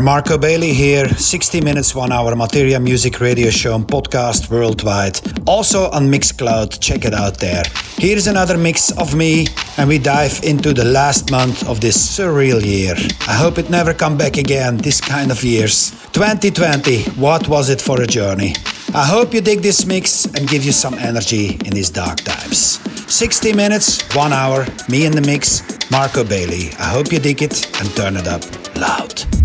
[0.00, 1.08] Marco Bailey here.
[1.08, 5.20] 60 minutes, one hour Materia Music Radio Show and podcast worldwide.
[5.46, 7.62] Also on Mixcloud, check it out there.
[7.96, 12.64] Here's another mix of me, and we dive into the last month of this surreal
[12.64, 12.94] year.
[13.28, 15.90] I hope it never come back again, this kind of years.
[16.12, 18.54] 2020, what was it for a journey?
[18.94, 22.80] I hope you dig this mix and give you some energy in these dark times.
[23.12, 26.70] 60 minutes, one hour, me in the mix, Marco Bailey.
[26.78, 28.42] I hope you dig it and turn it up
[28.76, 29.39] loud.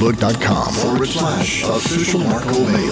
[0.00, 2.89] Facebook.com forward slash official Marco Bailey.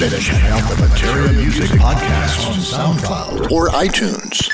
[0.00, 4.48] Then check out the Materia Music Podcast on SoundCloud or iTunes.